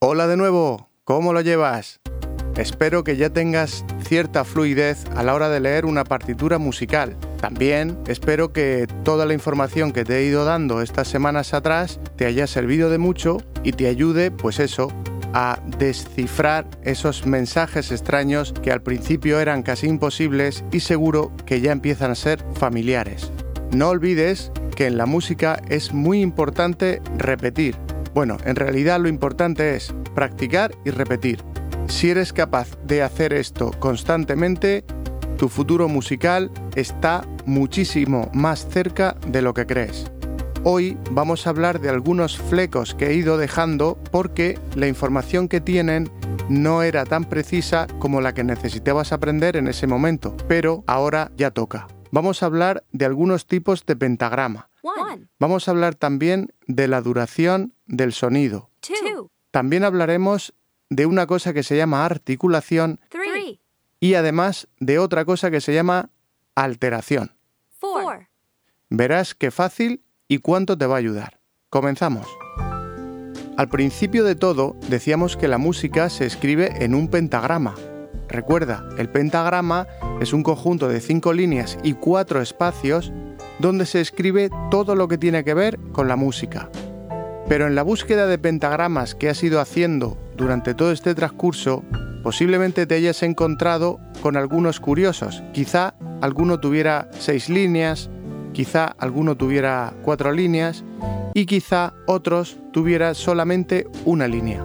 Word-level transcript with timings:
Hola 0.00 0.28
de 0.28 0.36
nuevo, 0.36 0.90
¿cómo 1.02 1.32
lo 1.32 1.40
llevas? 1.40 1.98
Espero 2.56 3.02
que 3.02 3.16
ya 3.16 3.30
tengas 3.30 3.84
cierta 4.00 4.44
fluidez 4.44 5.04
a 5.16 5.24
la 5.24 5.34
hora 5.34 5.48
de 5.48 5.58
leer 5.58 5.86
una 5.86 6.04
partitura 6.04 6.58
musical. 6.58 7.16
También 7.40 7.98
espero 8.06 8.52
que 8.52 8.86
toda 9.02 9.26
la 9.26 9.34
información 9.34 9.90
que 9.90 10.04
te 10.04 10.18
he 10.18 10.24
ido 10.24 10.44
dando 10.44 10.82
estas 10.82 11.08
semanas 11.08 11.52
atrás 11.52 11.98
te 12.14 12.26
haya 12.26 12.46
servido 12.46 12.90
de 12.90 12.98
mucho 12.98 13.38
y 13.64 13.72
te 13.72 13.88
ayude, 13.88 14.30
pues 14.30 14.60
eso, 14.60 14.86
a 15.34 15.58
descifrar 15.78 16.68
esos 16.84 17.26
mensajes 17.26 17.90
extraños 17.90 18.54
que 18.62 18.70
al 18.70 18.82
principio 18.82 19.40
eran 19.40 19.64
casi 19.64 19.88
imposibles 19.88 20.62
y 20.70 20.78
seguro 20.78 21.32
que 21.44 21.60
ya 21.60 21.72
empiezan 21.72 22.12
a 22.12 22.14
ser 22.14 22.44
familiares. 22.54 23.32
No 23.72 23.88
olvides 23.88 24.52
que 24.76 24.86
en 24.86 24.96
la 24.96 25.06
música 25.06 25.60
es 25.68 25.92
muy 25.92 26.20
importante 26.20 27.02
repetir. 27.16 27.74
Bueno, 28.14 28.36
en 28.44 28.56
realidad 28.56 29.00
lo 29.00 29.08
importante 29.08 29.76
es 29.76 29.94
practicar 30.14 30.74
y 30.84 30.90
repetir. 30.90 31.42
Si 31.88 32.10
eres 32.10 32.32
capaz 32.32 32.76
de 32.84 33.02
hacer 33.02 33.32
esto 33.32 33.70
constantemente, 33.78 34.84
tu 35.38 35.48
futuro 35.48 35.88
musical 35.88 36.50
está 36.74 37.24
muchísimo 37.46 38.30
más 38.34 38.68
cerca 38.68 39.16
de 39.26 39.40
lo 39.40 39.54
que 39.54 39.66
crees. 39.66 40.10
Hoy 40.64 40.98
vamos 41.12 41.46
a 41.46 41.50
hablar 41.50 41.80
de 41.80 41.88
algunos 41.88 42.36
flecos 42.36 42.94
que 42.94 43.06
he 43.06 43.14
ido 43.14 43.38
dejando 43.38 43.98
porque 44.10 44.58
la 44.74 44.88
información 44.88 45.48
que 45.48 45.60
tienen 45.60 46.10
no 46.48 46.82
era 46.82 47.04
tan 47.04 47.24
precisa 47.24 47.86
como 47.98 48.20
la 48.20 48.34
que 48.34 48.44
necesitabas 48.44 49.12
aprender 49.12 49.56
en 49.56 49.68
ese 49.68 49.86
momento, 49.86 50.36
pero 50.48 50.82
ahora 50.86 51.30
ya 51.36 51.52
toca. 51.52 51.86
Vamos 52.10 52.42
a 52.42 52.46
hablar 52.46 52.84
de 52.92 53.04
algunos 53.04 53.46
tipos 53.46 53.86
de 53.86 53.96
pentagrama. 53.96 54.68
Vamos 55.38 55.68
a 55.68 55.70
hablar 55.70 55.94
también 55.94 56.52
de 56.66 56.88
la 56.88 57.00
duración 57.00 57.74
del 57.88 58.12
sonido. 58.12 58.70
También 59.50 59.82
hablaremos 59.82 60.54
de 60.90 61.06
una 61.06 61.26
cosa 61.26 61.52
que 61.52 61.62
se 61.62 61.76
llama 61.76 62.04
articulación 62.04 63.00
y 64.00 64.14
además 64.14 64.68
de 64.78 64.98
otra 64.98 65.24
cosa 65.24 65.50
que 65.50 65.60
se 65.60 65.74
llama 65.74 66.10
alteración. 66.54 67.32
Verás 68.90 69.34
qué 69.34 69.50
fácil 69.50 70.02
y 70.28 70.38
cuánto 70.38 70.78
te 70.78 70.86
va 70.86 70.94
a 70.94 70.98
ayudar. 70.98 71.40
Comenzamos. 71.70 72.26
Al 73.56 73.68
principio 73.68 74.24
de 74.24 74.36
todo 74.36 74.76
decíamos 74.88 75.36
que 75.36 75.48
la 75.48 75.58
música 75.58 76.08
se 76.10 76.26
escribe 76.26 76.84
en 76.84 76.94
un 76.94 77.08
pentagrama. 77.08 77.74
Recuerda, 78.28 78.88
el 78.98 79.10
pentagrama 79.10 79.86
es 80.20 80.32
un 80.32 80.42
conjunto 80.42 80.88
de 80.88 81.00
cinco 81.00 81.32
líneas 81.32 81.78
y 81.82 81.94
cuatro 81.94 82.40
espacios 82.40 83.12
donde 83.58 83.86
se 83.86 84.00
escribe 84.00 84.50
todo 84.70 84.94
lo 84.94 85.08
que 85.08 85.18
tiene 85.18 85.44
que 85.44 85.54
ver 85.54 85.78
con 85.92 86.08
la 86.08 86.16
música. 86.16 86.70
Pero 87.48 87.66
en 87.66 87.74
la 87.74 87.82
búsqueda 87.82 88.26
de 88.26 88.38
pentagramas 88.38 89.14
que 89.14 89.30
has 89.30 89.42
ido 89.42 89.60
haciendo 89.60 90.18
durante 90.36 90.74
todo 90.74 90.92
este 90.92 91.14
transcurso, 91.14 91.82
posiblemente 92.22 92.86
te 92.86 92.96
hayas 92.96 93.22
encontrado 93.22 93.98
con 94.20 94.36
algunos 94.36 94.80
curiosos. 94.80 95.42
Quizá 95.54 95.94
alguno 96.20 96.60
tuviera 96.60 97.08
seis 97.18 97.48
líneas, 97.48 98.10
quizá 98.52 98.84
alguno 98.98 99.36
tuviera 99.36 99.94
cuatro 100.02 100.32
líneas 100.32 100.84
y 101.32 101.46
quizá 101.46 101.94
otros 102.06 102.58
tuviera 102.72 103.14
solamente 103.14 103.86
una 104.04 104.28
línea. 104.28 104.62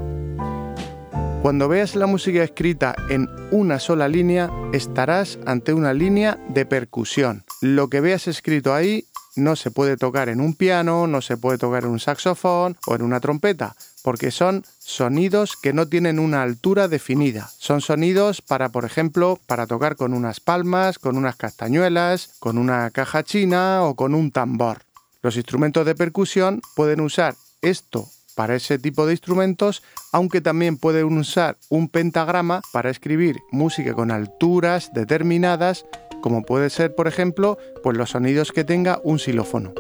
Cuando 1.42 1.68
veas 1.68 1.96
la 1.96 2.08
música 2.08 2.44
escrita 2.44 2.96
en 3.10 3.30
una 3.52 3.80
sola 3.80 4.08
línea, 4.08 4.50
estarás 4.74 5.40
ante 5.46 5.74
una 5.74 5.94
línea 5.94 6.38
de 6.50 6.66
percusión. 6.66 7.44
Lo 7.62 7.90
que 7.90 8.02
veas 8.02 8.28
escrito 8.28 8.74
ahí 8.74 9.06
no 9.36 9.56
se 9.56 9.72
puede 9.72 9.98
tocar 9.98 10.30
en 10.30 10.42
un 10.42 10.54
piano, 10.54 11.08
no 11.08 11.22
se 11.22 11.38
puede 11.38 11.58
tocar 11.58 11.84
en 11.84 11.92
un 11.92 12.00
saxofón 12.00 12.78
o 12.86 12.96
en 12.96 13.02
una 13.02 13.20
trompeta, 13.20 13.76
porque 14.04 14.32
son 14.32 14.66
sonidos 14.80 15.56
que 15.56 15.74
no 15.74 15.88
tienen 15.88 16.20
una 16.20 16.44
altura 16.44 16.88
definida. 16.88 17.50
Son 17.58 17.82
sonidos 17.82 18.42
para, 18.42 18.70
por 18.70 18.86
ejemplo, 18.86 19.40
para 19.48 19.68
tocar 19.68 19.96
con 19.96 20.14
unas 20.14 20.40
palmas, 20.40 21.00
con 21.00 21.18
unas 21.18 21.36
castañuelas, 21.36 22.36
con 22.40 22.58
una 22.58 22.92
caja 22.92 23.24
china 23.24 23.84
o 23.84 23.96
con 23.96 24.14
un 24.14 24.32
tambor. 24.32 24.82
Los 25.22 25.38
instrumentos 25.38 25.86
de 25.86 25.96
percusión 25.96 26.62
pueden 26.76 27.00
usar 27.02 27.36
esto 27.62 28.10
para 28.36 28.56
ese 28.56 28.80
tipo 28.80 29.06
de 29.06 29.14
instrumentos, 29.14 29.84
aunque 30.12 30.42
también 30.42 30.78
pueden 30.78 31.18
usar 31.18 31.58
un 31.70 31.88
pentagrama 31.88 32.62
para 32.72 32.90
escribir 32.90 33.38
música 33.52 33.94
con 33.94 34.12
alturas 34.12 34.92
determinadas, 34.94 35.86
como 36.24 36.44
puede 36.44 36.70
ser, 36.70 36.96
por 36.96 37.10
ejemplo, 37.10 37.58
pues 37.84 37.98
los 37.98 38.12
sonidos 38.12 38.54
que 38.54 38.64
tenga 38.64 39.02
un 39.04 39.20
xilófono. 39.20 39.74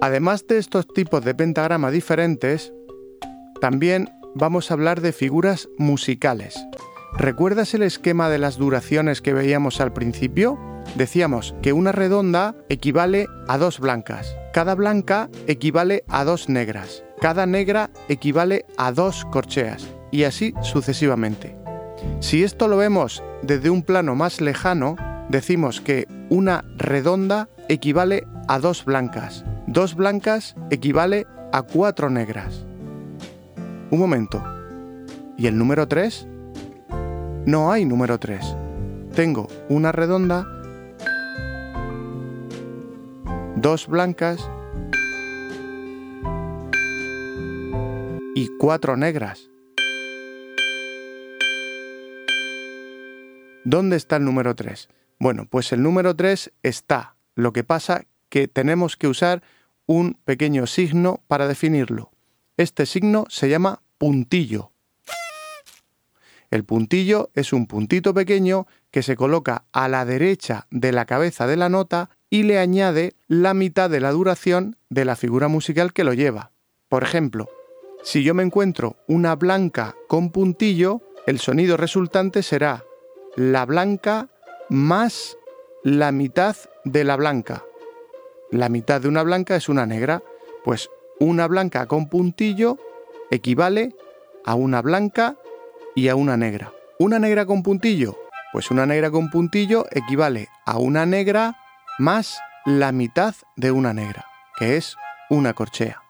Además 0.00 0.46
de 0.46 0.56
estos 0.56 0.88
tipos 0.88 1.22
de 1.22 1.34
pentagrama 1.34 1.90
diferentes, 1.90 2.72
también 3.60 4.08
vamos 4.34 4.70
a 4.70 4.74
hablar 4.74 5.02
de 5.02 5.12
figuras 5.12 5.68
musicales. 5.76 6.66
¿Recuerdas 7.18 7.74
el 7.74 7.82
esquema 7.82 8.30
de 8.30 8.38
las 8.38 8.56
duraciones 8.56 9.20
que 9.20 9.34
veíamos 9.34 9.82
al 9.82 9.92
principio? 9.92 10.58
Decíamos 10.94 11.54
que 11.60 11.74
una 11.74 11.92
redonda 11.92 12.54
equivale 12.70 13.26
a 13.48 13.58
dos 13.58 13.80
blancas, 13.80 14.34
cada 14.54 14.74
blanca 14.74 15.28
equivale 15.46 16.04
a 16.08 16.24
dos 16.24 16.48
negras, 16.48 17.04
cada 17.20 17.44
negra 17.44 17.90
equivale 18.08 18.64
a 18.78 18.92
dos 18.92 19.26
corcheas, 19.26 19.86
y 20.10 20.24
así 20.24 20.54
sucesivamente. 20.62 21.65
Si 22.20 22.42
esto 22.42 22.68
lo 22.68 22.76
vemos 22.76 23.22
desde 23.42 23.70
un 23.70 23.82
plano 23.82 24.14
más 24.14 24.40
lejano, 24.40 24.96
decimos 25.28 25.80
que 25.80 26.06
una 26.28 26.64
redonda 26.76 27.48
equivale 27.68 28.26
a 28.48 28.58
dos 28.58 28.84
blancas, 28.84 29.44
dos 29.66 29.94
blancas 29.94 30.56
equivale 30.70 31.26
a 31.52 31.62
cuatro 31.62 32.10
negras. 32.10 32.66
Un 33.90 33.98
momento. 33.98 34.42
¿Y 35.38 35.46
el 35.46 35.58
número 35.58 35.86
3? 35.86 36.26
No 37.46 37.70
hay 37.70 37.84
número 37.84 38.18
3. 38.18 38.56
Tengo 39.14 39.48
una 39.68 39.92
redonda, 39.92 40.46
dos 43.56 43.86
blancas 43.86 44.50
y 48.34 48.48
cuatro 48.58 48.96
negras. 48.96 49.50
¿Dónde 53.68 53.96
está 53.96 54.14
el 54.14 54.24
número 54.24 54.54
3? 54.54 54.88
Bueno, 55.18 55.48
pues 55.50 55.72
el 55.72 55.82
número 55.82 56.14
3 56.14 56.52
está. 56.62 57.16
Lo 57.34 57.52
que 57.52 57.64
pasa 57.64 58.04
que 58.28 58.46
tenemos 58.46 58.96
que 58.96 59.08
usar 59.08 59.42
un 59.86 60.20
pequeño 60.24 60.68
signo 60.68 61.20
para 61.26 61.48
definirlo. 61.48 62.12
Este 62.56 62.86
signo 62.86 63.24
se 63.28 63.48
llama 63.48 63.82
puntillo. 63.98 64.70
El 66.52 66.62
puntillo 66.64 67.30
es 67.34 67.52
un 67.52 67.66
puntito 67.66 68.14
pequeño 68.14 68.68
que 68.92 69.02
se 69.02 69.16
coloca 69.16 69.64
a 69.72 69.88
la 69.88 70.04
derecha 70.04 70.68
de 70.70 70.92
la 70.92 71.04
cabeza 71.04 71.48
de 71.48 71.56
la 71.56 71.68
nota 71.68 72.10
y 72.30 72.44
le 72.44 72.60
añade 72.60 73.14
la 73.26 73.52
mitad 73.52 73.90
de 73.90 73.98
la 73.98 74.12
duración 74.12 74.76
de 74.90 75.04
la 75.04 75.16
figura 75.16 75.48
musical 75.48 75.92
que 75.92 76.04
lo 76.04 76.14
lleva. 76.14 76.52
Por 76.88 77.02
ejemplo, 77.02 77.48
si 78.04 78.22
yo 78.22 78.32
me 78.32 78.44
encuentro 78.44 78.94
una 79.08 79.34
blanca 79.34 79.96
con 80.06 80.30
puntillo, 80.30 81.02
el 81.26 81.40
sonido 81.40 81.76
resultante 81.76 82.44
será 82.44 82.84
la 83.36 83.64
blanca 83.64 84.28
más 84.68 85.36
la 85.84 86.10
mitad 86.10 86.56
de 86.84 87.04
la 87.04 87.16
blanca 87.16 87.62
la 88.50 88.68
mitad 88.68 89.00
de 89.00 89.08
una 89.08 89.22
blanca 89.22 89.56
es 89.56 89.68
una 89.68 89.86
negra, 89.86 90.22
pues 90.64 90.88
una 91.18 91.48
blanca 91.48 91.86
con 91.86 92.08
puntillo 92.08 92.78
equivale 93.30 93.94
a 94.44 94.54
una 94.54 94.82
blanca 94.82 95.36
y 95.96 96.08
a 96.08 96.14
una 96.14 96.36
negra. 96.36 96.72
¿Una 96.98 97.18
negra 97.18 97.44
con 97.44 97.62
puntillo? 97.62 98.16
Pues 98.52 98.70
una 98.70 98.86
negra 98.86 99.10
con 99.10 99.30
puntillo 99.30 99.86
equivale 99.90 100.48
a 100.64 100.78
una 100.78 101.06
negra 101.06 101.56
más 101.98 102.38
la 102.64 102.92
mitad 102.92 103.34
de 103.56 103.72
una 103.72 103.92
negra, 103.92 104.24
que 104.58 104.76
es 104.76 104.96
una 105.28 105.52
corchea. 105.52 106.02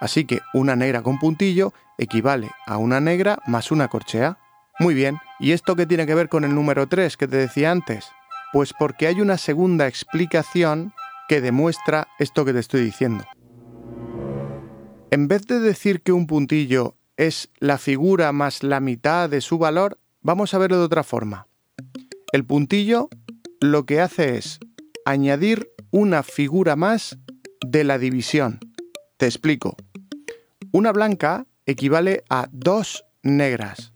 Así 0.00 0.26
que 0.26 0.40
una 0.52 0.76
negra 0.76 1.02
con 1.02 1.18
puntillo 1.18 1.72
equivale 1.96 2.50
a 2.66 2.76
una 2.76 3.00
negra 3.00 3.38
más 3.46 3.70
una 3.70 3.88
corchea. 3.88 4.38
Muy 4.78 4.92
bien, 4.94 5.18
¿y 5.38 5.52
esto 5.52 5.76
qué 5.76 5.86
tiene 5.86 6.06
que 6.06 6.14
ver 6.14 6.28
con 6.28 6.44
el 6.44 6.54
número 6.54 6.86
3 6.86 7.16
que 7.16 7.28
te 7.28 7.36
decía 7.36 7.70
antes? 7.70 8.06
Pues 8.52 8.72
porque 8.78 9.06
hay 9.06 9.20
una 9.20 9.38
segunda 9.38 9.86
explicación 9.86 10.92
que 11.28 11.40
demuestra 11.40 12.08
esto 12.18 12.44
que 12.44 12.52
te 12.52 12.60
estoy 12.60 12.82
diciendo. 12.82 13.24
En 15.10 15.28
vez 15.28 15.46
de 15.46 15.60
decir 15.60 16.02
que 16.02 16.12
un 16.12 16.26
puntillo 16.26 16.96
es 17.16 17.50
la 17.58 17.78
figura 17.78 18.32
más 18.32 18.62
la 18.62 18.80
mitad 18.80 19.30
de 19.30 19.40
su 19.40 19.58
valor, 19.58 19.98
vamos 20.20 20.52
a 20.54 20.58
verlo 20.58 20.78
de 20.78 20.84
otra 20.84 21.02
forma. 21.02 21.46
El 22.32 22.44
puntillo 22.44 23.08
lo 23.60 23.86
que 23.86 24.00
hace 24.00 24.36
es 24.36 24.58
añadir 25.04 25.70
una 25.90 26.22
figura 26.22 26.76
más 26.76 27.18
de 27.64 27.84
la 27.84 27.98
división. 27.98 28.58
Te 29.16 29.26
explico. 29.26 29.76
Una 30.72 30.92
blanca 30.92 31.46
equivale 31.64 32.24
a 32.28 32.48
dos 32.52 33.04
negras, 33.22 33.92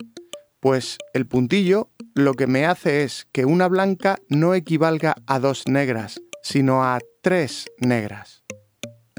pues 0.61 0.99
el 1.13 1.27
puntillo 1.27 1.89
lo 2.13 2.35
que 2.35 2.47
me 2.47 2.65
hace 2.65 3.03
es 3.03 3.27
que 3.33 3.45
una 3.45 3.67
blanca 3.67 4.19
no 4.29 4.53
equivalga 4.53 5.15
a 5.25 5.39
dos 5.39 5.67
negras, 5.67 6.21
sino 6.43 6.85
a 6.85 6.99
tres 7.21 7.65
negras. 7.79 8.43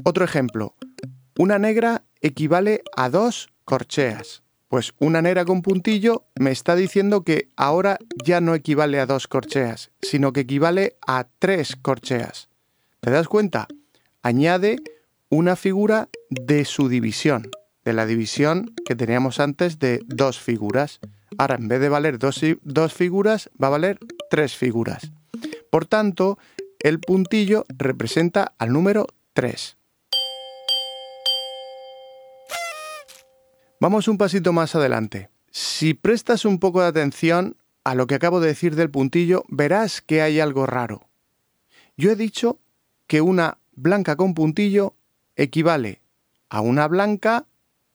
Otro 0.03 0.25
ejemplo, 0.25 0.75
una 1.37 1.59
negra 1.59 2.03
equivale 2.21 2.81
a 2.95 3.09
dos 3.09 3.49
corcheas. 3.65 4.41
Pues 4.69 4.93
una 4.99 5.21
negra 5.21 5.45
con 5.45 5.61
puntillo 5.61 6.25
me 6.35 6.49
está 6.49 6.75
diciendo 6.75 7.23
que 7.23 7.49
ahora 7.55 7.99
ya 8.25 8.41
no 8.41 8.55
equivale 8.55 8.99
a 8.99 9.05
dos 9.05 9.27
corcheas, 9.27 9.91
sino 10.01 10.33
que 10.33 10.41
equivale 10.41 10.97
a 11.05 11.27
tres 11.39 11.75
corcheas. 11.75 12.49
¿Te 13.01 13.11
das 13.11 13.27
cuenta? 13.27 13.67
Añade 14.23 14.77
una 15.29 15.55
figura 15.55 16.09
de 16.29 16.65
su 16.65 16.89
división, 16.89 17.51
de 17.83 17.93
la 17.93 18.05
división 18.05 18.73
que 18.85 18.95
teníamos 18.95 19.39
antes 19.39 19.77
de 19.77 19.99
dos 20.07 20.39
figuras. 20.39 20.99
Ahora, 21.37 21.55
en 21.55 21.67
vez 21.67 21.79
de 21.79 21.89
valer 21.89 22.19
dos, 22.19 22.41
dos 22.63 22.93
figuras, 22.93 23.49
va 23.61 23.67
a 23.67 23.71
valer 23.71 23.99
tres 24.29 24.55
figuras. 24.55 25.11
Por 25.69 25.85
tanto, 25.85 26.37
el 26.79 26.99
puntillo 26.99 27.65
representa 27.69 28.53
al 28.57 28.71
número 28.71 29.07
3. 29.33 29.77
Vamos 33.79 34.07
un 34.07 34.17
pasito 34.17 34.53
más 34.53 34.75
adelante. 34.75 35.29
Si 35.51 35.93
prestas 35.93 36.45
un 36.45 36.59
poco 36.59 36.81
de 36.81 36.87
atención 36.87 37.57
a 37.83 37.95
lo 37.95 38.07
que 38.07 38.15
acabo 38.15 38.39
de 38.39 38.47
decir 38.47 38.75
del 38.75 38.89
puntillo, 38.89 39.43
verás 39.49 40.01
que 40.01 40.21
hay 40.21 40.39
algo 40.39 40.65
raro. 40.65 41.07
Yo 41.97 42.11
he 42.11 42.15
dicho 42.15 42.59
que 43.07 43.21
una 43.21 43.57
blanca 43.73 44.15
con 44.15 44.33
puntillo 44.33 44.95
equivale 45.35 46.01
a 46.49 46.61
una 46.61 46.87
blanca 46.87 47.45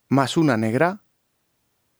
más 0.08 0.36
una 0.36 0.56
negra. 0.56 1.00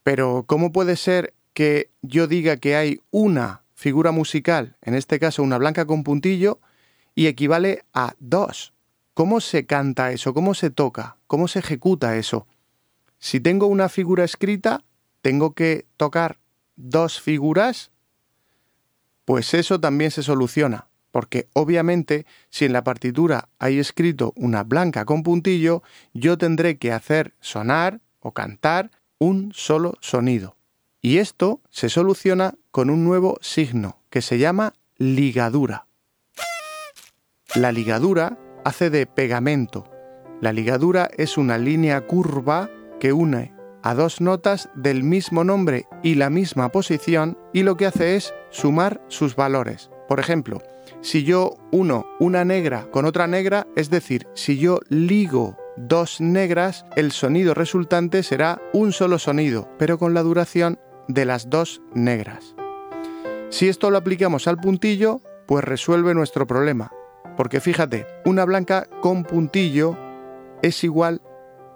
Pero 0.09 0.45
¿cómo 0.47 0.73
puede 0.73 0.97
ser 0.97 1.35
que 1.53 1.91
yo 2.01 2.29
diga 2.29 2.57
que 2.57 2.77
hay 2.77 3.03
una 3.11 3.65
figura 3.75 4.11
musical, 4.11 4.75
en 4.81 4.95
este 4.95 5.19
caso 5.19 5.43
una 5.43 5.59
blanca 5.59 5.85
con 5.85 6.03
puntillo, 6.03 6.61
y 7.15 7.27
equivale 7.27 7.85
a 7.93 8.15
dos? 8.19 8.73
¿Cómo 9.13 9.43
se 9.43 9.67
canta 9.67 10.11
eso? 10.11 10.33
¿Cómo 10.33 10.55
se 10.55 10.71
toca? 10.71 11.19
¿Cómo 11.27 11.47
se 11.47 11.59
ejecuta 11.59 12.17
eso? 12.17 12.47
Si 13.19 13.39
tengo 13.39 13.67
una 13.67 13.91
figura 13.91 14.25
escrita, 14.25 14.83
tengo 15.21 15.53
que 15.53 15.85
tocar 15.99 16.39
dos 16.77 17.21
figuras, 17.21 17.91
pues 19.27 19.53
eso 19.53 19.79
también 19.79 20.11
se 20.11 20.23
soluciona, 20.23 20.89
porque 21.11 21.49
obviamente 21.53 22.25
si 22.49 22.65
en 22.65 22.73
la 22.73 22.83
partitura 22.83 23.51
hay 23.59 23.79
escrito 23.79 24.33
una 24.37 24.65
blanca 24.65 25.05
con 25.05 25.23
puntillo, 25.23 25.83
yo 26.15 26.39
tendré 26.39 26.79
que 26.79 26.93
hacer 26.93 27.35
sonar 27.41 28.01
o 28.21 28.33
cantar 28.33 28.91
un 29.19 29.53
solo 29.55 29.95
sonido. 30.01 30.57
Y 31.01 31.19
esto 31.19 31.61
se 31.71 31.89
soluciona 31.89 32.55
con 32.71 32.91
un 32.91 33.05
nuevo 33.05 33.39
signo 33.41 34.03
que 34.11 34.23
se 34.23 34.39
llama 34.39 34.75
ligadura. 34.97 35.87
La 37.55 37.73
ligadura 37.73 38.39
hace 38.65 38.91
de 38.91 39.07
pegamento. 39.07 39.91
La 40.41 40.53
ligadura 40.53 41.11
es 41.17 41.39
una 41.39 41.59
línea 41.59 42.07
curva 42.07 42.71
que 43.01 43.13
une 43.13 43.53
a 43.83 43.95
dos 43.95 44.21
notas 44.21 44.69
del 44.75 45.03
mismo 45.03 45.45
nombre 45.45 45.87
y 46.03 46.17
la 46.17 46.31
misma 46.31 46.71
posición 46.71 47.39
y 47.53 47.63
lo 47.63 47.77
que 47.77 47.87
hace 47.87 48.17
es 48.17 48.35
sumar 48.51 49.01
sus 49.09 49.37
valores. 49.37 49.91
Por 50.09 50.21
ejemplo, 50.21 50.59
si 51.01 51.25
yo 51.25 51.57
uno 51.71 52.07
una 52.19 52.45
negra 52.45 52.91
con 52.91 53.05
otra 53.05 53.27
negra, 53.27 53.67
es 53.77 53.91
decir, 53.91 54.27
si 54.35 54.59
yo 54.59 54.81
ligo 54.89 55.57
dos 55.87 56.21
negras, 56.21 56.85
el 56.97 57.13
sonido 57.13 57.55
resultante 57.55 58.23
será 58.23 58.61
un 58.73 58.93
solo 58.93 59.19
sonido, 59.19 59.69
pero 59.79 59.99
con 59.99 60.15
la 60.15 60.23
duración 60.23 60.79
de 61.09 61.25
las 61.25 61.51
dos 61.51 61.81
negras. 61.95 62.55
Si 63.51 63.69
esto 63.69 63.91
lo 63.91 63.99
aplicamos 63.99 64.47
al 64.47 64.59
puntillo, 64.59 65.23
pues 65.47 65.65
resuelve 65.65 66.15
nuestro 66.15 66.47
problema. 66.47 66.93
Porque 67.37 67.61
fíjate, 67.61 68.07
una 68.25 68.45
blanca 68.45 68.87
con 69.01 69.25
puntillo 69.25 69.97
es 70.63 70.85
igual 70.85 71.23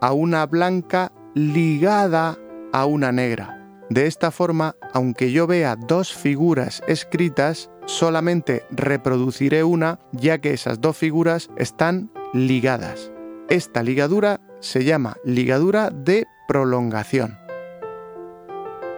a 0.00 0.12
una 0.12 0.44
blanca 0.46 1.12
ligada 1.34 2.37
a 2.72 2.84
una 2.84 3.12
negra. 3.12 3.58
De 3.88 4.06
esta 4.06 4.31
forma, 4.31 4.75
aunque 4.93 5.32
yo 5.32 5.46
vea 5.46 5.76
dos 5.76 6.12
figuras 6.12 6.82
escritas, 6.88 7.70
solamente 7.87 8.64
reproduciré 8.70 9.64
una 9.64 9.98
ya 10.12 10.38
que 10.38 10.52
esas 10.52 10.81
dos 10.81 10.96
figuras 10.96 11.50
están 11.56 12.10
ligadas. 12.32 13.11
Esta 13.48 13.82
ligadura 13.82 14.40
se 14.60 14.84
llama 14.84 15.16
ligadura 15.24 15.90
de 15.90 16.26
prolongación. 16.48 17.38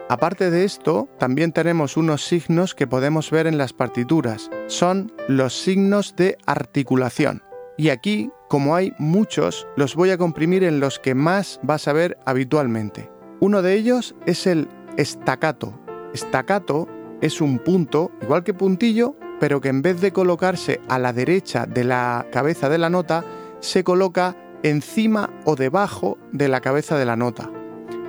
Aparte 0.07 0.51
de 0.51 0.65
esto, 0.65 1.09
también 1.17 1.51
tenemos 1.51 1.97
unos 1.97 2.23
signos 2.23 2.75
que 2.75 2.85
podemos 2.85 3.31
ver 3.31 3.47
en 3.47 3.57
las 3.57 3.73
partituras. 3.73 4.51
Son 4.67 5.11
los 5.27 5.59
signos 5.59 6.15
de 6.15 6.37
articulación. 6.45 7.41
Y 7.75 7.89
aquí, 7.89 8.29
como 8.47 8.75
hay 8.75 8.93
muchos, 8.99 9.67
los 9.75 9.95
voy 9.95 10.11
a 10.11 10.17
comprimir 10.17 10.63
en 10.63 10.79
los 10.79 10.99
que 10.99 11.15
más 11.15 11.59
vas 11.63 11.87
a 11.87 11.93
ver 11.93 12.17
habitualmente. 12.25 13.09
Uno 13.39 13.63
de 13.63 13.73
ellos 13.73 14.15
es 14.27 14.45
el 14.45 14.69
estacato. 14.95 15.77
Estacato 16.13 16.87
es 17.21 17.41
un 17.41 17.57
punto, 17.57 18.11
igual 18.21 18.43
que 18.43 18.53
puntillo, 18.53 19.15
pero 19.39 19.59
que 19.59 19.69
en 19.69 19.81
vez 19.81 19.99
de 20.01 20.13
colocarse 20.13 20.81
a 20.87 20.99
la 20.99 21.13
derecha 21.13 21.65
de 21.65 21.83
la 21.83 22.27
cabeza 22.31 22.69
de 22.69 22.77
la 22.77 22.89
nota, 22.89 23.25
se 23.65 23.83
coloca 23.83 24.35
encima 24.63 25.31
o 25.43 25.55
debajo 25.55 26.17
de 26.31 26.47
la 26.47 26.61
cabeza 26.61 26.97
de 26.97 27.05
la 27.05 27.15
nota. 27.15 27.51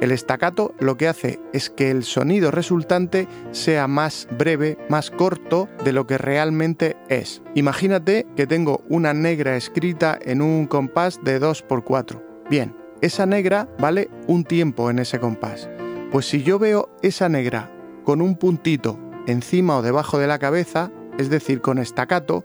El 0.00 0.12
estacato 0.12 0.74
lo 0.78 0.98
que 0.98 1.08
hace 1.08 1.40
es 1.54 1.70
que 1.70 1.90
el 1.90 2.04
sonido 2.04 2.50
resultante 2.50 3.26
sea 3.52 3.88
más 3.88 4.28
breve, 4.38 4.76
más 4.90 5.10
corto 5.10 5.68
de 5.82 5.94
lo 5.94 6.06
que 6.06 6.18
realmente 6.18 6.98
es. 7.08 7.42
Imagínate 7.54 8.26
que 8.36 8.46
tengo 8.46 8.84
una 8.90 9.14
negra 9.14 9.56
escrita 9.56 10.18
en 10.20 10.42
un 10.42 10.66
compás 10.66 11.18
de 11.24 11.40
2x4. 11.40 12.22
Bien, 12.50 12.76
esa 13.00 13.24
negra 13.24 13.68
vale 13.78 14.10
un 14.26 14.44
tiempo 14.44 14.90
en 14.90 14.98
ese 14.98 15.18
compás. 15.18 15.70
Pues 16.12 16.26
si 16.26 16.42
yo 16.42 16.58
veo 16.58 16.90
esa 17.02 17.30
negra 17.30 17.72
con 18.04 18.20
un 18.20 18.36
puntito 18.36 18.98
encima 19.26 19.78
o 19.78 19.82
debajo 19.82 20.18
de 20.18 20.26
la 20.26 20.38
cabeza, 20.38 20.90
es 21.18 21.30
decir, 21.30 21.62
con 21.62 21.78
estacato, 21.78 22.44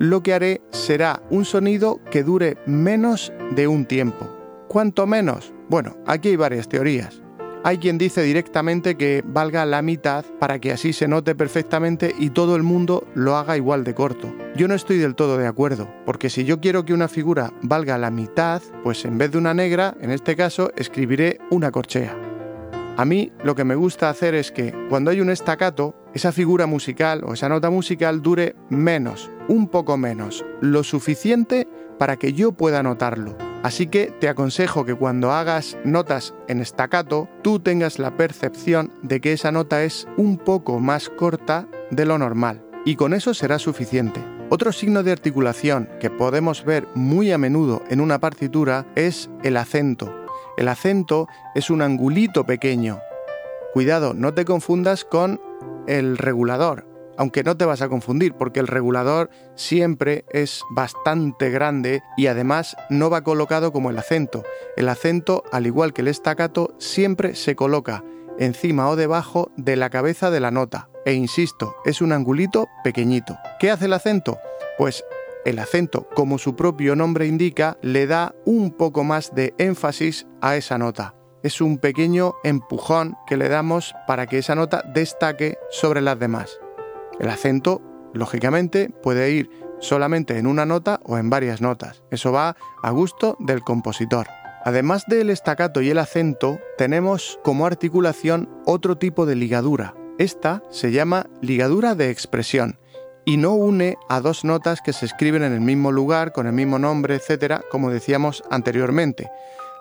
lo 0.00 0.22
que 0.22 0.32
haré 0.32 0.62
será 0.70 1.22
un 1.28 1.44
sonido 1.44 2.00
que 2.10 2.24
dure 2.24 2.56
menos 2.64 3.32
de 3.54 3.68
un 3.68 3.84
tiempo. 3.84 4.28
¿Cuánto 4.66 5.06
menos? 5.06 5.52
Bueno, 5.68 5.98
aquí 6.06 6.30
hay 6.30 6.36
varias 6.36 6.70
teorías. 6.70 7.20
Hay 7.64 7.76
quien 7.76 7.98
dice 7.98 8.22
directamente 8.22 8.96
que 8.96 9.22
valga 9.26 9.66
la 9.66 9.82
mitad 9.82 10.24
para 10.38 10.58
que 10.58 10.72
así 10.72 10.94
se 10.94 11.06
note 11.06 11.34
perfectamente 11.34 12.14
y 12.18 12.30
todo 12.30 12.56
el 12.56 12.62
mundo 12.62 13.06
lo 13.14 13.36
haga 13.36 13.58
igual 13.58 13.84
de 13.84 13.94
corto. 13.94 14.34
Yo 14.56 14.68
no 14.68 14.74
estoy 14.74 14.96
del 14.96 15.14
todo 15.14 15.36
de 15.36 15.46
acuerdo, 15.46 15.86
porque 16.06 16.30
si 16.30 16.46
yo 16.46 16.60
quiero 16.60 16.86
que 16.86 16.94
una 16.94 17.08
figura 17.08 17.52
valga 17.60 17.98
la 17.98 18.10
mitad, 18.10 18.62
pues 18.82 19.04
en 19.04 19.18
vez 19.18 19.32
de 19.32 19.38
una 19.38 19.52
negra, 19.52 19.94
en 20.00 20.10
este 20.10 20.34
caso, 20.34 20.72
escribiré 20.76 21.36
una 21.50 21.70
corchea. 21.70 22.16
A 22.96 23.04
mí 23.04 23.32
lo 23.44 23.54
que 23.54 23.64
me 23.64 23.74
gusta 23.74 24.08
hacer 24.08 24.34
es 24.34 24.50
que 24.50 24.74
cuando 24.88 25.10
hay 25.10 25.20
un 25.20 25.28
estacato, 25.28 25.94
esa 26.14 26.32
figura 26.32 26.66
musical 26.66 27.22
o 27.24 27.34
esa 27.34 27.48
nota 27.48 27.70
musical 27.70 28.22
dure 28.22 28.56
menos, 28.68 29.30
un 29.48 29.68
poco 29.68 29.96
menos, 29.96 30.44
lo 30.60 30.82
suficiente 30.82 31.68
para 31.98 32.16
que 32.16 32.32
yo 32.32 32.52
pueda 32.52 32.82
notarlo. 32.82 33.36
Así 33.62 33.86
que 33.86 34.06
te 34.06 34.28
aconsejo 34.28 34.86
que 34.86 34.94
cuando 34.94 35.32
hagas 35.32 35.76
notas 35.84 36.34
en 36.48 36.60
estacato, 36.60 37.28
tú 37.42 37.60
tengas 37.60 37.98
la 37.98 38.16
percepción 38.16 38.90
de 39.02 39.20
que 39.20 39.34
esa 39.34 39.52
nota 39.52 39.84
es 39.84 40.08
un 40.16 40.38
poco 40.38 40.80
más 40.80 41.10
corta 41.10 41.68
de 41.90 42.06
lo 42.06 42.16
normal, 42.16 42.62
y 42.86 42.96
con 42.96 43.12
eso 43.12 43.34
será 43.34 43.58
suficiente. 43.58 44.24
Otro 44.48 44.72
signo 44.72 45.02
de 45.02 45.12
articulación 45.12 45.88
que 46.00 46.10
podemos 46.10 46.64
ver 46.64 46.88
muy 46.94 47.30
a 47.32 47.38
menudo 47.38 47.82
en 47.88 48.00
una 48.00 48.18
partitura 48.18 48.86
es 48.96 49.30
el 49.44 49.56
acento. 49.56 50.12
El 50.56 50.66
acento 50.66 51.28
es 51.54 51.70
un 51.70 51.82
angulito 51.82 52.44
pequeño. 52.44 52.98
Cuidado, 53.72 54.14
no 54.14 54.34
te 54.34 54.44
confundas 54.44 55.04
con 55.04 55.40
el 55.90 56.18
regulador, 56.18 56.86
aunque 57.18 57.42
no 57.42 57.56
te 57.56 57.64
vas 57.64 57.82
a 57.82 57.88
confundir 57.88 58.34
porque 58.34 58.60
el 58.60 58.68
regulador 58.68 59.28
siempre 59.56 60.24
es 60.30 60.62
bastante 60.70 61.50
grande 61.50 62.02
y 62.16 62.28
además 62.28 62.76
no 62.88 63.10
va 63.10 63.24
colocado 63.24 63.72
como 63.72 63.90
el 63.90 63.98
acento. 63.98 64.44
El 64.76 64.88
acento, 64.88 65.42
al 65.52 65.66
igual 65.66 65.92
que 65.92 66.02
el 66.02 66.08
estacato, 66.08 66.74
siempre 66.78 67.34
se 67.34 67.56
coloca 67.56 68.04
encima 68.38 68.88
o 68.88 68.96
debajo 68.96 69.50
de 69.56 69.76
la 69.76 69.90
cabeza 69.90 70.30
de 70.30 70.40
la 70.40 70.52
nota. 70.52 70.88
E 71.04 71.12
insisto, 71.12 71.74
es 71.84 72.00
un 72.00 72.12
angulito 72.12 72.68
pequeñito. 72.84 73.36
¿Qué 73.58 73.70
hace 73.70 73.86
el 73.86 73.92
acento? 73.92 74.38
Pues 74.78 75.04
el 75.44 75.58
acento, 75.58 76.08
como 76.14 76.38
su 76.38 76.54
propio 76.54 76.94
nombre 76.94 77.26
indica, 77.26 77.78
le 77.82 78.06
da 78.06 78.34
un 78.44 78.70
poco 78.70 79.02
más 79.02 79.34
de 79.34 79.54
énfasis 79.58 80.26
a 80.40 80.56
esa 80.56 80.78
nota. 80.78 81.14
Es 81.42 81.60
un 81.60 81.78
pequeño 81.78 82.34
empujón 82.44 83.16
que 83.26 83.36
le 83.36 83.48
damos 83.48 83.94
para 84.06 84.26
que 84.26 84.38
esa 84.38 84.54
nota 84.54 84.82
destaque 84.94 85.56
sobre 85.70 86.02
las 86.02 86.18
demás. 86.18 86.60
El 87.18 87.30
acento, 87.30 87.80
lógicamente, 88.12 88.90
puede 89.02 89.30
ir 89.30 89.50
solamente 89.78 90.36
en 90.36 90.46
una 90.46 90.66
nota 90.66 91.00
o 91.04 91.16
en 91.16 91.30
varias 91.30 91.60
notas. 91.60 92.02
Eso 92.10 92.30
va 92.30 92.56
a 92.82 92.90
gusto 92.90 93.36
del 93.40 93.62
compositor. 93.62 94.26
Además 94.64 95.04
del 95.06 95.30
estacato 95.30 95.80
y 95.80 95.88
el 95.88 95.98
acento, 95.98 96.60
tenemos 96.76 97.38
como 97.42 97.64
articulación 97.64 98.50
otro 98.66 98.98
tipo 98.98 99.24
de 99.24 99.36
ligadura. 99.36 99.94
Esta 100.18 100.62
se 100.68 100.92
llama 100.92 101.26
ligadura 101.40 101.94
de 101.94 102.10
expresión 102.10 102.78
y 103.24 103.38
no 103.38 103.54
une 103.54 103.96
a 104.10 104.20
dos 104.20 104.44
notas 104.44 104.80
que 104.82 104.92
se 104.92 105.06
escriben 105.06 105.42
en 105.42 105.54
el 105.54 105.60
mismo 105.60 105.92
lugar, 105.92 106.32
con 106.32 106.46
el 106.46 106.52
mismo 106.52 106.78
nombre, 106.78 107.14
etcétera, 107.14 107.62
como 107.70 107.90
decíamos 107.90 108.42
anteriormente. 108.50 109.30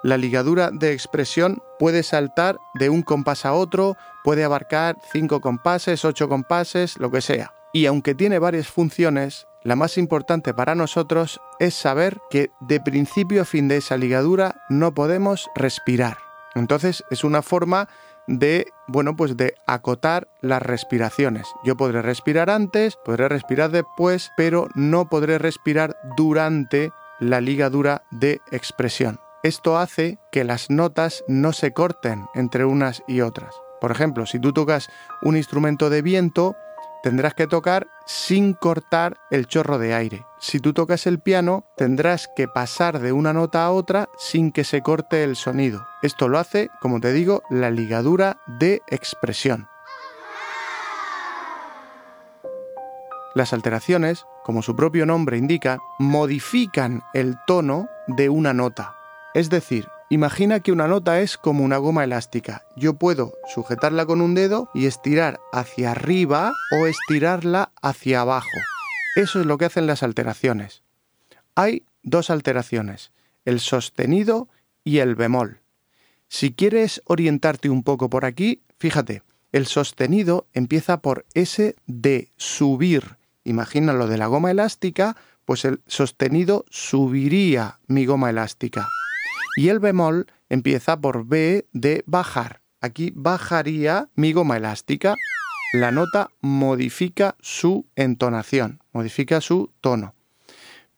La 0.01 0.17
ligadura 0.17 0.71
de 0.71 0.93
expresión 0.93 1.61
puede 1.77 2.03
saltar 2.03 2.57
de 2.75 2.89
un 2.89 3.01
compás 3.01 3.45
a 3.45 3.53
otro, 3.53 3.97
puede 4.23 4.45
abarcar 4.45 4.97
cinco 5.11 5.41
compases, 5.41 6.05
ocho 6.05 6.29
compases, 6.29 6.97
lo 6.97 7.11
que 7.11 7.21
sea. 7.21 7.53
Y 7.73 7.85
aunque 7.85 8.15
tiene 8.15 8.39
varias 8.39 8.67
funciones, 8.67 9.45
la 9.63 9.75
más 9.75 9.97
importante 9.97 10.53
para 10.53 10.73
nosotros 10.73 11.41
es 11.59 11.73
saber 11.73 12.19
que 12.29 12.49
de 12.61 12.79
principio 12.79 13.41
a 13.41 13.45
fin 13.45 13.67
de 13.67 13.77
esa 13.77 13.97
ligadura 13.97 14.63
no 14.69 14.93
podemos 14.93 15.49
respirar. 15.53 16.17
Entonces 16.55 17.03
es 17.09 17.25
una 17.25 17.41
forma 17.41 17.89
de, 18.25 18.67
bueno, 18.87 19.15
pues 19.17 19.35
de 19.35 19.55
acotar 19.65 20.29
las 20.39 20.61
respiraciones. 20.61 21.47
Yo 21.65 21.75
podré 21.75 22.01
respirar 22.01 22.49
antes, 22.49 22.95
podré 23.03 23.27
respirar 23.27 23.71
después, 23.71 24.31
pero 24.37 24.69
no 24.75 25.09
podré 25.09 25.39
respirar 25.39 25.97
durante 26.15 26.91
la 27.19 27.41
ligadura 27.41 28.03
de 28.11 28.39
expresión. 28.51 29.19
Esto 29.41 29.77
hace 29.77 30.19
que 30.33 30.43
las 30.43 30.69
notas 30.69 31.23
no 31.29 31.53
se 31.53 31.71
corten 31.71 32.25
entre 32.35 32.65
unas 32.65 33.03
y 33.07 33.21
otras. 33.21 33.55
Por 33.79 33.89
ejemplo, 33.89 34.25
si 34.25 34.37
tú 34.37 34.51
tocas 34.51 34.89
un 35.21 35.37
instrumento 35.37 35.89
de 35.89 36.01
viento, 36.01 36.57
tendrás 37.03 37.35
que 37.35 37.47
tocar 37.47 37.87
sin 38.05 38.53
cortar 38.53 39.17
el 39.31 39.47
chorro 39.47 39.77
de 39.77 39.93
aire. 39.93 40.25
Si 40.41 40.59
tú 40.59 40.73
tocas 40.73 41.07
el 41.07 41.21
piano, 41.21 41.65
tendrás 41.77 42.29
que 42.35 42.49
pasar 42.49 42.99
de 42.99 43.13
una 43.13 43.31
nota 43.31 43.63
a 43.63 43.71
otra 43.71 44.09
sin 44.17 44.51
que 44.51 44.65
se 44.65 44.81
corte 44.81 45.23
el 45.23 45.37
sonido. 45.37 45.87
Esto 46.01 46.27
lo 46.27 46.37
hace, 46.37 46.69
como 46.81 46.99
te 46.99 47.13
digo, 47.13 47.41
la 47.49 47.71
ligadura 47.71 48.41
de 48.45 48.81
expresión. 48.87 49.69
Las 53.35 53.53
alteraciones, 53.53 54.25
como 54.43 54.61
su 54.61 54.75
propio 54.75 55.05
nombre 55.05 55.37
indica, 55.37 55.77
modifican 55.97 57.03
el 57.13 57.37
tono 57.47 57.87
de 58.07 58.27
una 58.27 58.53
nota. 58.53 58.98
Es 59.35 59.49
decir, 59.51 59.87
imagina 60.09 60.59
que 60.59 60.71
una 60.71 60.87
nota 60.87 61.21
es 61.21 61.37
como 61.37 61.63
una 61.63 61.77
goma 61.77 62.03
elástica. 62.03 62.65
Yo 62.75 62.95
puedo 62.95 63.33
sujetarla 63.53 64.05
con 64.07 64.21
un 64.21 64.33
dedo 64.33 64.69
y 64.73 64.87
estirar 64.87 65.39
hacia 65.53 65.91
arriba 65.91 66.51
o 66.71 66.87
estirarla 66.87 67.71
hacia 67.81 68.21
abajo. 68.21 68.47
Eso 69.15 69.39
es 69.39 69.45
lo 69.45 69.57
que 69.57 69.65
hacen 69.65 69.85
las 69.85 70.01
alteraciones. 70.01 70.81
Hay 71.53 71.83
dos 72.01 72.31
alteraciones, 72.31 73.11
el 73.45 73.59
sostenido 73.59 74.47
y 74.83 74.97
el 74.97 75.15
bemol. 75.15 75.59
Si 76.27 76.53
quieres 76.53 77.01
orientarte 77.05 77.69
un 77.69 77.83
poco 77.83 78.09
por 78.09 78.25
aquí, 78.25 78.61
fíjate, 78.79 79.21
el 79.51 79.67
sostenido 79.67 80.47
empieza 80.53 81.01
por 81.01 81.25
S 81.33 81.75
de 81.85 82.31
subir. 82.37 83.17
Imagina 83.43 83.93
lo 83.93 84.07
de 84.07 84.17
la 84.17 84.27
goma 84.27 84.51
elástica, 84.51 85.17
pues 85.45 85.65
el 85.65 85.81
sostenido 85.87 86.65
subiría 86.69 87.79
mi 87.87 88.05
goma 88.05 88.29
elástica. 88.29 88.87
Y 89.55 89.69
el 89.69 89.79
bemol 89.79 90.27
empieza 90.49 90.99
por 90.99 91.25
B 91.25 91.67
de 91.73 92.03
bajar. 92.05 92.61
Aquí 92.81 93.11
bajaría 93.15 94.09
mi 94.15 94.33
goma 94.33 94.57
elástica. 94.57 95.15
La 95.73 95.91
nota 95.91 96.29
modifica 96.41 97.35
su 97.41 97.85
entonación, 97.95 98.81
modifica 98.91 99.41
su 99.41 99.71
tono. 99.81 100.15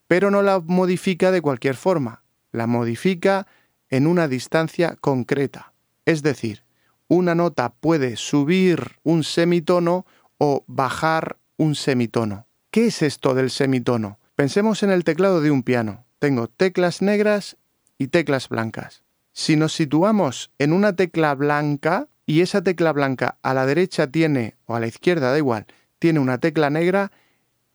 Pero 0.06 0.30
no 0.30 0.42
la 0.42 0.60
modifica 0.60 1.30
de 1.30 1.40
cualquier 1.40 1.76
forma, 1.76 2.22
la 2.52 2.66
modifica 2.66 3.46
en 3.88 4.06
una 4.06 4.28
distancia 4.28 4.96
concreta. 5.00 5.72
Es 6.06 6.22
decir, 6.22 6.64
una 7.08 7.34
nota 7.34 7.74
puede 7.74 8.16
subir 8.16 8.96
un 9.02 9.24
semitono 9.24 10.06
o 10.38 10.64
bajar 10.66 11.36
un 11.56 11.74
semitono. 11.74 12.46
¿Qué 12.70 12.86
es 12.86 13.02
esto 13.02 13.34
del 13.34 13.50
semitono? 13.50 14.18
Pensemos 14.34 14.82
en 14.82 14.90
el 14.90 15.04
teclado 15.04 15.42
de 15.42 15.50
un 15.50 15.62
piano. 15.62 16.04
Tengo 16.18 16.48
teclas 16.48 17.02
negras 17.02 17.58
y 18.02 18.08
teclas 18.08 18.48
blancas. 18.48 19.02
Si 19.32 19.56
nos 19.56 19.72
situamos 19.72 20.50
en 20.58 20.72
una 20.72 20.94
tecla 20.94 21.34
blanca 21.34 22.08
y 22.26 22.40
esa 22.40 22.62
tecla 22.62 22.92
blanca 22.92 23.38
a 23.42 23.54
la 23.54 23.64
derecha 23.64 24.08
tiene, 24.08 24.56
o 24.66 24.74
a 24.74 24.80
la 24.80 24.86
izquierda, 24.86 25.30
da 25.30 25.38
igual, 25.38 25.66
tiene 25.98 26.20
una 26.20 26.38
tecla 26.38 26.68
negra, 26.68 27.12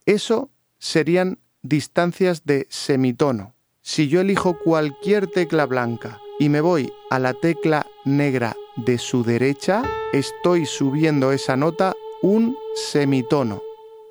eso 0.05 0.51
serían 0.77 1.39
distancias 1.61 2.45
de 2.45 2.67
semitono. 2.69 3.55
Si 3.81 4.09
yo 4.09 4.21
elijo 4.21 4.59
cualquier 4.59 5.27
tecla 5.27 5.65
blanca 5.65 6.19
y 6.39 6.49
me 6.49 6.61
voy 6.61 6.91
a 7.09 7.19
la 7.19 7.33
tecla 7.33 7.87
negra 8.05 8.55
de 8.75 8.97
su 8.97 9.23
derecha, 9.23 9.83
estoy 10.13 10.65
subiendo 10.65 11.31
esa 11.31 11.55
nota 11.55 11.95
un 12.21 12.55
semitono. 12.75 13.66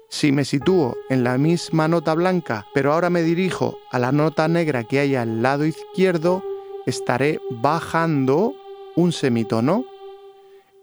Si 0.09 0.33
me 0.33 0.45
sitúo 0.45 0.97
en 1.09 1.25
la 1.25 1.37
misma 1.37 1.89
nota 1.89 2.15
blanca, 2.15 2.67
pero 2.73 2.93
ahora 2.93 3.11
me 3.11 3.23
dirijo 3.23 3.79
a 3.91 3.99
la 3.99 4.13
nota 4.13 4.47
negra 4.49 4.85
que 4.85 5.01
hay 5.01 5.17
al 5.17 5.43
lado 5.43 5.67
izquierdo, 5.67 6.45
estaré 6.87 7.41
bajando 7.51 8.55
un 8.95 9.13
semitono. 9.13 9.85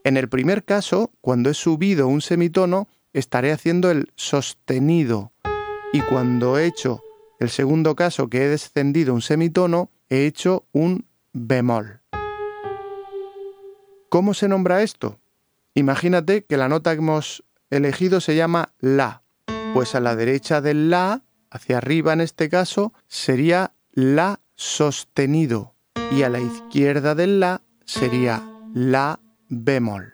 En 0.04 0.18
el 0.18 0.28
primer 0.28 0.66
caso, 0.66 1.12
cuando 1.22 1.50
he 1.50 1.54
subido 1.54 2.08
un 2.08 2.22
semitono, 2.22 2.88
estaré 3.14 3.52
haciendo 3.52 3.90
el 3.90 4.12
sostenido. 4.16 5.32
Y 5.94 6.02
cuando 6.02 6.58
he 6.58 6.66
hecho 6.66 7.02
el 7.40 7.50
segundo 7.50 7.96
caso, 7.96 8.30
que 8.30 8.44
he 8.44 8.50
descendido 8.50 9.14
un 9.14 9.22
semitono, 9.22 9.90
he 10.10 10.26
hecho 10.26 10.66
un 10.74 11.06
bemol. 11.32 12.02
¿Cómo 14.10 14.34
se 14.34 14.48
nombra 14.48 14.84
esto? 14.84 15.20
Imagínate 15.74 16.46
que 16.46 16.58
la 16.58 16.70
nota 16.70 16.92
que 16.92 17.00
hemos 17.00 17.44
elegido 17.76 18.22
se 18.22 18.36
llama 18.36 18.74
La. 18.80 19.24
Pues 19.74 19.96
a 19.96 20.00
la 20.00 20.16
derecha 20.16 20.62
del 20.62 20.90
La, 20.90 21.24
hacia 21.50 21.78
arriba 21.78 22.14
en 22.14 22.22
este 22.22 22.50
caso, 22.50 22.94
sería 23.08 23.74
La 23.92 24.40
sostenido. 24.56 25.76
Y 26.12 26.24
a 26.24 26.30
la 26.30 26.40
izquierda 26.40 27.16
del 27.16 27.40
La 27.40 27.62
sería 27.86 28.44
La 28.74 29.20
bemol. 29.50 30.14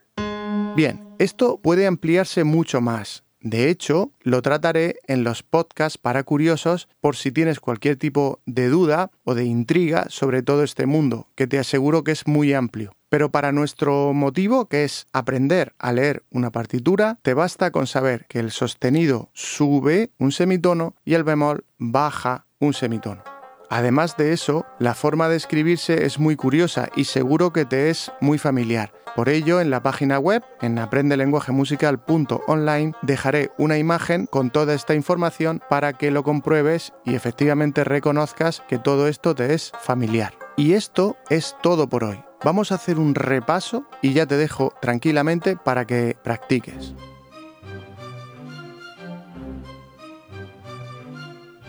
Bien, 0.75 1.15
esto 1.19 1.59
puede 1.61 1.87
ampliarse 1.87 2.43
mucho 2.43 2.81
más. 2.81 3.23
De 3.41 3.69
hecho, 3.69 4.11
lo 4.21 4.41
trataré 4.41 4.99
en 5.07 5.23
los 5.23 5.43
podcasts 5.43 5.97
para 5.97 6.23
curiosos 6.23 6.89
por 6.99 7.15
si 7.15 7.31
tienes 7.31 7.61
cualquier 7.61 7.95
tipo 7.95 8.41
de 8.45 8.67
duda 8.67 9.11
o 9.23 9.33
de 9.33 9.45
intriga 9.45 10.07
sobre 10.09 10.43
todo 10.43 10.63
este 10.63 10.85
mundo, 10.85 11.29
que 11.35 11.47
te 11.47 11.57
aseguro 11.57 12.03
que 12.03 12.11
es 12.11 12.27
muy 12.27 12.53
amplio. 12.53 12.93
Pero 13.09 13.31
para 13.31 13.51
nuestro 13.51 14.13
motivo, 14.13 14.67
que 14.67 14.83
es 14.83 15.07
aprender 15.13 15.73
a 15.79 15.91
leer 15.91 16.23
una 16.29 16.51
partitura, 16.51 17.17
te 17.21 17.33
basta 17.33 17.71
con 17.71 17.87
saber 17.87 18.25
que 18.27 18.39
el 18.39 18.51
sostenido 18.51 19.29
sube 19.33 20.11
un 20.19 20.31
semitono 20.31 20.95
y 21.03 21.15
el 21.15 21.23
bemol 21.23 21.65
baja 21.77 22.45
un 22.59 22.73
semitono. 22.73 23.23
Además 23.69 24.17
de 24.17 24.33
eso, 24.33 24.65
la 24.79 24.95
forma 24.95 25.29
de 25.29 25.35
escribirse 25.35 26.03
es 26.05 26.17
muy 26.17 26.35
curiosa 26.35 26.89
y 26.95 27.03
seguro 27.05 27.53
que 27.53 27.65
te 27.65 27.91
es 27.91 28.11
muy 28.19 28.39
familiar. 28.39 28.91
Por 29.15 29.29
ello, 29.29 29.61
en 29.61 29.69
la 29.69 29.83
página 29.83 30.17
web, 30.17 30.43
en 30.61 30.79
aprendelenguajemusical.online, 30.79 32.93
dejaré 33.01 33.51
una 33.57 33.77
imagen 33.77 34.25
con 34.25 34.49
toda 34.49 34.73
esta 34.73 34.95
información 34.95 35.61
para 35.69 35.93
que 35.93 36.09
lo 36.09 36.23
compruebes 36.23 36.93
y 37.05 37.13
efectivamente 37.15 37.83
reconozcas 37.83 38.63
que 38.67 38.79
todo 38.79 39.07
esto 39.07 39.35
te 39.35 39.53
es 39.53 39.71
familiar. 39.81 40.33
Y 40.57 40.73
esto 40.73 41.15
es 41.29 41.55
todo 41.61 41.87
por 41.89 42.03
hoy. 42.03 42.28
Vamos 42.43 42.71
a 42.71 42.75
hacer 42.75 42.99
un 42.99 43.15
repaso 43.15 43.83
y 44.01 44.13
ya 44.13 44.25
te 44.25 44.37
dejo 44.37 44.73
tranquilamente 44.81 45.57
para 45.57 45.85
que 45.85 46.15
practiques. 46.23 46.93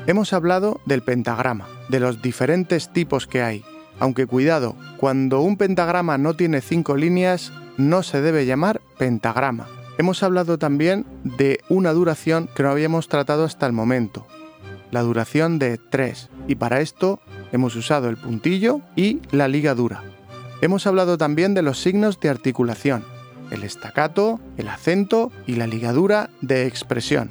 Hemos 0.07 0.33
hablado 0.33 0.81
del 0.87 1.03
pentagrama, 1.03 1.67
de 1.89 2.01
los 2.01 2.23
diferentes 2.23 2.93
tipos 2.93 3.27
que 3.27 3.43
hay, 3.43 3.65
aunque 3.99 4.27
cuidado, 4.27 4.77
cuando 4.97 5.41
un 5.41 5.57
pentagrama 5.57 6.19
no 6.19 6.35
tiene 6.35 6.61
cinco 6.61 6.97
líneas, 6.97 7.53
no 7.77 8.03
se 8.03 8.21
debe 8.21 8.47
llamar 8.47 8.81
pentagrama. 8.97 9.67
Hemos 9.99 10.23
hablado 10.23 10.57
también 10.57 11.05
de 11.25 11.61
una 11.69 11.93
duración 11.93 12.49
que 12.55 12.63
no 12.63 12.71
habíamos 12.71 13.09
tratado 13.09 13.45
hasta 13.45 13.67
el 13.67 13.73
momento, 13.73 14.27
la 14.91 15.03
duración 15.03 15.59
de 15.59 15.79
3, 15.79 16.31
y 16.49 16.55
para 16.55 16.81
esto 16.81 17.21
hemos 17.53 17.77
usado 17.77 18.09
el 18.09 18.17
puntillo 18.17 18.81
y 18.97 19.21
la 19.31 19.49
ligadura. 19.49 20.03
Hemos 20.63 20.87
hablado 20.87 21.17
también 21.17 21.55
de 21.55 21.63
los 21.63 21.81
signos 21.81 22.21
de 22.21 22.29
articulación, 22.29 23.05
el 23.51 23.65
estacato, 23.65 24.41
el 24.59 24.69
acento 24.69 25.33
y 25.47 25.55
la 25.55 25.67
ligadura 25.67 26.29
de 26.43 26.67
expresión. 26.67 27.31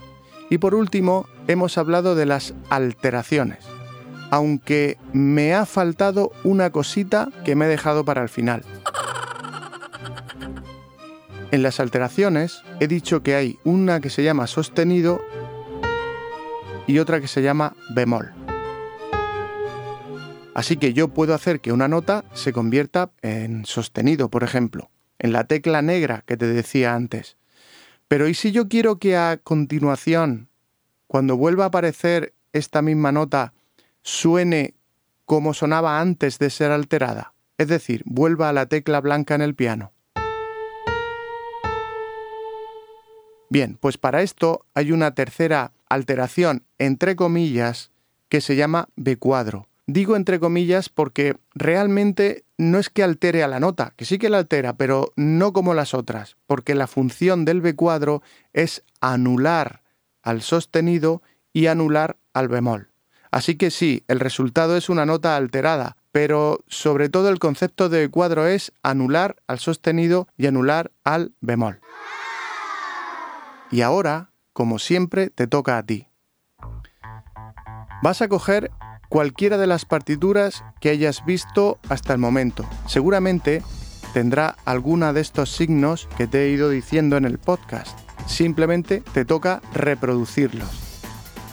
Y 0.49 0.57
por 0.57 0.73
último, 0.73 1.27
hemos 1.47 1.77
hablado 1.77 2.15
de 2.15 2.25
las 2.25 2.55
alteraciones, 2.69 3.59
aunque 4.31 4.97
me 5.13 5.53
ha 5.53 5.67
faltado 5.67 6.31
una 6.43 6.71
cosita 6.71 7.29
que 7.45 7.55
me 7.55 7.65
he 7.65 7.69
dejado 7.69 8.03
para 8.03 8.23
el 8.23 8.29
final. 8.29 8.63
En 11.51 11.61
las 11.61 11.79
alteraciones 11.79 12.63
he 12.79 12.87
dicho 12.87 13.21
que 13.21 13.35
hay 13.35 13.59
una 13.63 13.99
que 13.99 14.09
se 14.09 14.23
llama 14.23 14.47
sostenido 14.47 15.21
y 16.87 16.97
otra 16.97 17.21
que 17.21 17.27
se 17.27 17.43
llama 17.43 17.75
bemol. 17.93 18.38
Así 20.53 20.77
que 20.77 20.93
yo 20.93 21.09
puedo 21.09 21.33
hacer 21.33 21.61
que 21.61 21.71
una 21.71 21.87
nota 21.87 22.25
se 22.33 22.51
convierta 22.51 23.11
en 23.21 23.65
sostenido, 23.65 24.29
por 24.29 24.43
ejemplo, 24.43 24.89
en 25.19 25.31
la 25.31 25.45
tecla 25.45 25.81
negra 25.81 26.23
que 26.25 26.37
te 26.37 26.47
decía 26.47 26.95
antes. 26.95 27.37
Pero 28.07 28.27
¿y 28.27 28.33
si 28.33 28.51
yo 28.51 28.67
quiero 28.67 28.97
que 28.97 29.15
a 29.15 29.37
continuación, 29.37 30.49
cuando 31.07 31.37
vuelva 31.37 31.65
a 31.65 31.67
aparecer 31.67 32.33
esta 32.51 32.81
misma 32.81 33.11
nota, 33.11 33.53
suene 34.01 34.73
como 35.25 35.53
sonaba 35.53 36.01
antes 36.01 36.39
de 36.39 36.49
ser 36.49 36.71
alterada, 36.71 37.33
es 37.59 37.67
decir, 37.67 38.01
vuelva 38.05 38.49
a 38.49 38.53
la 38.53 38.65
tecla 38.65 38.99
blanca 38.99 39.35
en 39.35 39.41
el 39.41 39.53
piano. 39.53 39.93
Bien, 43.51 43.77
pues 43.79 43.97
para 43.97 44.23
esto 44.23 44.65
hay 44.73 44.91
una 44.91 45.13
tercera 45.13 45.71
alteración, 45.87 46.65
entre 46.79 47.15
comillas, 47.15 47.91
que 48.27 48.41
se 48.41 48.55
llama 48.55 48.89
B 48.95 49.17
cuadro. 49.17 49.68
Digo 49.91 50.15
entre 50.15 50.39
comillas 50.39 50.87
porque 50.87 51.35
realmente 51.55 52.45
no 52.59 52.77
es 52.77 52.91
que 52.91 53.01
altere 53.01 53.41
a 53.41 53.47
la 53.47 53.59
nota, 53.59 53.93
que 53.95 54.05
sí 54.05 54.19
que 54.19 54.29
la 54.29 54.37
altera, 54.37 54.73
pero 54.73 55.13
no 55.15 55.51
como 55.51 55.73
las 55.73 55.95
otras, 55.95 56.37
porque 56.45 56.75
la 56.75 56.85
función 56.85 57.43
del 57.43 57.59
B 57.59 57.75
cuadro 57.75 58.21
es 58.53 58.83
anular 59.01 59.81
al 60.21 60.43
sostenido 60.43 61.23
y 61.53 61.65
anular 61.65 62.17
al 62.33 62.49
bemol. 62.49 62.91
Así 63.31 63.55
que 63.55 63.71
sí, 63.71 64.03
el 64.07 64.19
resultado 64.19 64.77
es 64.77 64.89
una 64.89 65.07
nota 65.07 65.35
alterada, 65.35 65.97
pero 66.11 66.63
sobre 66.67 67.09
todo 67.09 67.29
el 67.29 67.39
concepto 67.39 67.89
de 67.89 68.09
cuadro 68.09 68.45
es 68.45 68.71
anular 68.83 69.37
al 69.47 69.57
sostenido 69.57 70.27
y 70.37 70.45
anular 70.45 70.91
al 71.03 71.33
bemol. 71.41 71.81
Y 73.71 73.81
ahora, 73.81 74.29
como 74.53 74.77
siempre, 74.77 75.31
te 75.31 75.47
toca 75.47 75.79
a 75.79 75.83
ti. 75.83 76.09
Vas 78.03 78.21
a 78.21 78.27
coger 78.27 78.69
cualquiera 79.09 79.57
de 79.57 79.67
las 79.67 79.85
partituras 79.85 80.63
que 80.79 80.89
hayas 80.89 81.25
visto 81.25 81.79
hasta 81.89 82.13
el 82.13 82.19
momento. 82.19 82.65
Seguramente 82.87 83.63
tendrá 84.13 84.55
alguna 84.65 85.13
de 85.13 85.21
estos 85.21 85.51
signos 85.51 86.07
que 86.15 86.27
te 86.27 86.45
he 86.45 86.51
ido 86.51 86.69
diciendo 86.69 87.17
en 87.17 87.25
el 87.25 87.39
podcast. 87.39 87.97
Simplemente 88.27 89.03
te 89.13 89.25
toca 89.25 89.61
reproducirlos. 89.73 90.69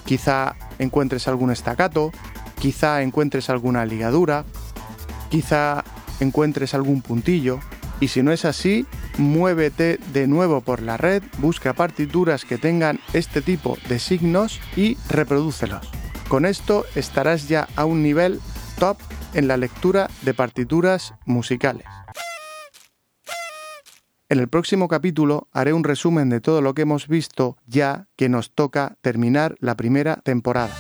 Quizá 0.05 0.55
encuentres 0.79 1.27
algún 1.27 1.51
estacato, 1.51 2.13
quizá 2.61 3.03
encuentres 3.03 3.51
alguna 3.51 3.85
ligadura, 3.87 4.45
quizá 5.31 5.83
encuentres 6.21 6.75
algún 6.75 7.01
puntillo. 7.01 7.61
Y 7.99 8.09
si 8.09 8.23
no 8.23 8.31
es 8.31 8.45
así, 8.45 8.87
muévete 9.17 9.99
de 10.13 10.27
nuevo 10.27 10.61
por 10.61 10.83
la 10.83 10.99
red, 10.99 11.23
busca 11.39 11.73
partituras 11.73 12.45
que 12.45 12.59
tengan 12.59 13.01
este 13.15 13.41
tipo 13.41 13.79
de 13.89 13.99
signos 13.99 14.61
y 14.77 14.99
reprodúcelos. 15.09 15.96
Con 16.29 16.45
esto 16.45 16.85
estarás 16.97 17.49
ya 17.49 17.69
a 17.77 17.85
un 17.85 18.03
nivel 18.03 18.41
top 18.81 18.99
en 19.33 19.47
la 19.47 19.57
lectura 19.57 20.11
de 20.23 20.35
partituras 20.35 21.15
musicales. 21.25 21.87
En 24.29 24.41
el 24.41 24.49
próximo 24.49 24.89
capítulo 24.89 25.47
haré 25.53 25.73
un 25.73 25.85
resumen 25.85 26.29
de 26.29 26.41
todo 26.41 26.63
lo 26.63 26.75
que 26.75 26.83
hemos 26.83 27.07
visto 27.07 27.59
ya 27.65 28.09
que 28.17 28.29
nos 28.29 28.53
toca 28.53 28.97
terminar 29.03 29.55
la 29.61 29.77
primera 29.77 30.17
temporada. 30.17 30.75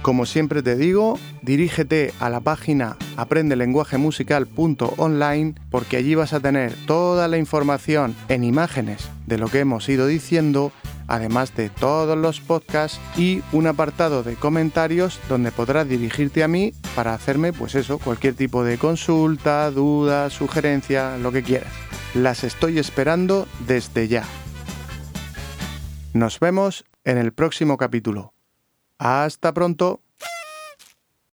Como 0.00 0.24
siempre 0.24 0.62
te 0.62 0.76
digo, 0.76 1.18
dirígete 1.42 2.14
a 2.18 2.30
la 2.30 2.40
página 2.40 2.96
aprendelenguajemusical.online 3.18 5.54
porque 5.70 5.98
allí 5.98 6.14
vas 6.14 6.32
a 6.32 6.40
tener 6.40 6.72
toda 6.86 7.28
la 7.28 7.36
información 7.36 8.16
en 8.30 8.42
imágenes 8.42 9.10
de 9.26 9.36
lo 9.36 9.48
que 9.48 9.58
hemos 9.58 9.86
ido 9.90 10.06
diciendo 10.06 10.72
además 11.10 11.54
de 11.56 11.68
todos 11.68 12.16
los 12.16 12.40
podcasts 12.40 13.00
y 13.16 13.42
un 13.52 13.66
apartado 13.66 14.22
de 14.22 14.36
comentarios 14.36 15.20
donde 15.28 15.52
podrás 15.52 15.88
dirigirte 15.88 16.42
a 16.42 16.48
mí 16.48 16.72
para 16.94 17.12
hacerme 17.12 17.52
pues 17.52 17.74
eso, 17.74 17.98
cualquier 17.98 18.34
tipo 18.34 18.64
de 18.64 18.78
consulta, 18.78 19.70
duda, 19.70 20.30
sugerencia, 20.30 21.18
lo 21.18 21.32
que 21.32 21.42
quieras. 21.42 21.72
Las 22.14 22.44
estoy 22.44 22.78
esperando 22.78 23.46
desde 23.66 24.08
ya. 24.08 24.24
Nos 26.12 26.40
vemos 26.40 26.84
en 27.04 27.18
el 27.18 27.32
próximo 27.32 27.76
capítulo. 27.76 28.32
Hasta 28.98 29.52
pronto. 29.52 30.00